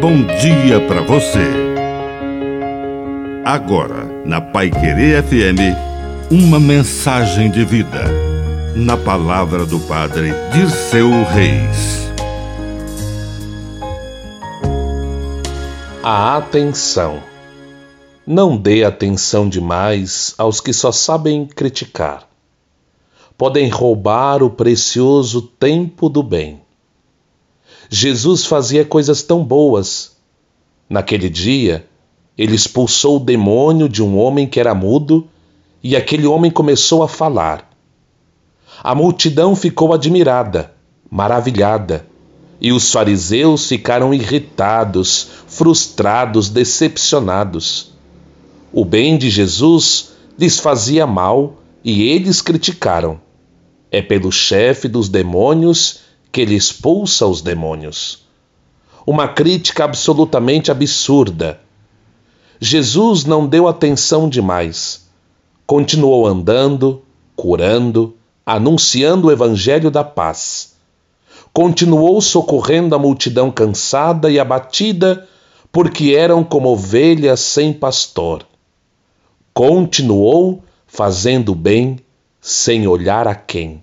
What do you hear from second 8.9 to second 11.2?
palavra do Padre Dirceu